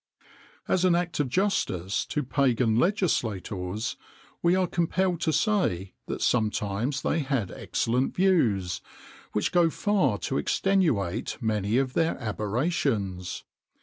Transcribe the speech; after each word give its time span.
As 0.67 0.83
an 0.83 0.95
act 0.95 1.19
of 1.19 1.29
justice 1.29 2.07
to 2.07 2.23
Pagan 2.23 2.75
legislators, 2.75 3.97
we 4.41 4.55
are 4.55 4.65
compelled 4.65 5.21
to 5.21 5.31
say 5.31 5.93
that 6.07 6.23
sometimes 6.23 7.03
they 7.03 7.19
had 7.19 7.51
excellent 7.51 8.15
views, 8.15 8.81
which 9.33 9.51
go 9.51 9.69
far 9.69 10.17
to 10.17 10.39
extenuate 10.39 11.37
many 11.39 11.77
of 11.77 11.93
their 11.93 12.17
aberrations. 12.17 13.43